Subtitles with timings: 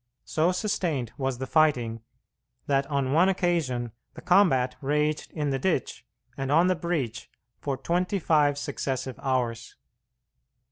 [0.25, 2.01] So sustained was the fighting,
[2.65, 7.77] that on one occasion the combat raged in the ditch and on the breach for
[7.77, 9.75] twenty five successive hours.